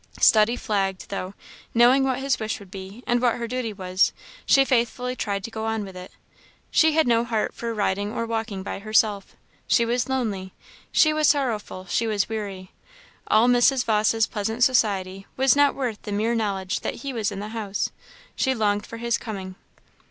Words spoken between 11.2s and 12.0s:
sorrowful;